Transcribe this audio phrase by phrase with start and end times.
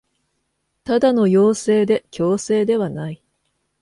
[0.83, 3.21] ただの要請で強制ではない